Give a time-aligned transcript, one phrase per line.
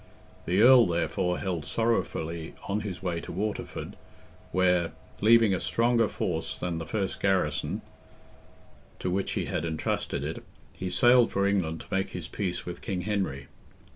[0.47, 3.95] The Earl, therefore, held sorrowfully on his way to Waterford,
[4.51, 7.83] where, leaving a stronger force than the first garrison,
[8.97, 10.41] to which he had entrusted it,
[10.73, 13.45] he sailed for England to make his peace with King Henry.